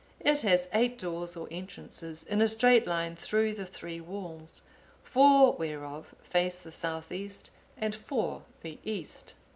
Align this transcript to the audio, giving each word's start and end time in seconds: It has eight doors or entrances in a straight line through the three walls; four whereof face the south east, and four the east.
It 0.19 0.41
has 0.41 0.67
eight 0.73 0.97
doors 0.97 1.37
or 1.37 1.47
entrances 1.51 2.23
in 2.23 2.41
a 2.41 2.47
straight 2.47 2.87
line 2.87 3.15
through 3.15 3.53
the 3.53 3.67
three 3.67 4.01
walls; 4.01 4.63
four 5.03 5.53
whereof 5.53 6.15
face 6.23 6.59
the 6.59 6.71
south 6.71 7.11
east, 7.11 7.51
and 7.77 7.93
four 7.93 8.41
the 8.63 8.79
east. 8.83 9.35